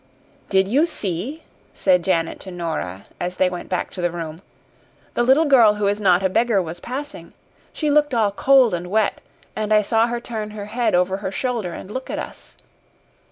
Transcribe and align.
"Did 0.49 0.67
you 0.67 0.87
see," 0.87 1.43
said 1.75 2.03
Janet 2.03 2.39
to 2.39 2.49
Nora, 2.49 3.05
as 3.19 3.37
they 3.37 3.51
went 3.51 3.69
back 3.69 3.91
to 3.91 4.01
the 4.01 4.09
room 4.09 4.41
"the 5.13 5.21
little 5.21 5.45
girl 5.45 5.75
who 5.75 5.85
is 5.85 6.01
not 6.01 6.23
a 6.23 6.27
beggar 6.29 6.59
was 6.59 6.79
passing? 6.79 7.33
She 7.71 7.91
looked 7.91 8.15
all 8.15 8.31
cold 8.31 8.73
and 8.73 8.87
wet, 8.89 9.21
and 9.55 9.71
I 9.71 9.83
saw 9.83 10.07
her 10.07 10.19
turn 10.19 10.49
her 10.57 10.65
head 10.65 10.95
over 10.95 11.17
her 11.17 11.31
shoulder 11.31 11.73
and 11.73 11.91
look 11.91 12.09
at 12.09 12.17
us. 12.17 12.55